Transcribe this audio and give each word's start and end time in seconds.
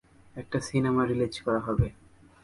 একটা 0.35 0.57
cinema 0.67 1.01
release 1.05 1.33
করা 1.45 1.61
হবে! 1.67 1.87